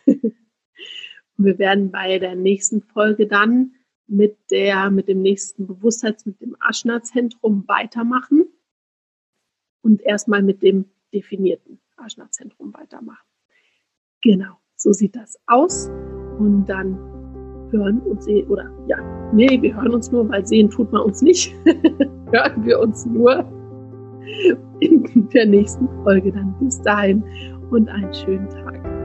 wir 1.37 1.59
werden 1.59 1.90
bei 1.90 2.18
der 2.18 2.37
nächsten 2.37 2.83
Folge 2.83 3.27
dann 3.27 3.75
mit 4.07 4.38
der, 4.51 4.90
mit 4.90 5.09
dem 5.09 5.23
nächsten 5.23 5.66
Bewusstseins, 5.66 6.27
mit 6.27 6.40
dem 6.40 6.57
Aschna-Zentrum 6.61 7.66
weitermachen 7.66 8.46
und 9.83 10.03
erstmal 10.03 10.42
mit 10.42 10.62
dem 10.62 10.90
definierten 11.12 11.81
Aschna-Zentrum 11.96 12.75
weitermachen. 12.75 13.27
Genau, 14.23 14.59
so 14.77 14.92
sieht 14.92 15.16
das 15.16 15.40
aus. 15.46 15.88
Und 16.38 16.66
dann 16.66 16.96
hören 17.70 18.01
und 18.01 18.23
sehen, 18.23 18.49
oder 18.49 18.70
ja, 18.88 18.99
nee, 19.33 19.61
wir 19.61 19.75
hören 19.75 19.95
uns 19.95 20.11
nur, 20.11 20.29
weil 20.29 20.47
sehen 20.47 20.71
tut 20.71 20.93
man 20.93 21.03
uns 21.03 21.23
nicht. 21.23 21.55
hören 22.33 22.64
wir 22.64 22.79
uns 22.81 23.07
nur 23.07 23.45
in 24.81 25.29
der 25.33 25.47
nächsten 25.47 25.88
Folge 26.05 26.33
dann. 26.33 26.55
Bis 26.61 26.81
dahin 26.83 27.23
und 27.71 27.88
einen 27.88 28.12
schönen 28.14 28.49
Tag. 28.49 29.00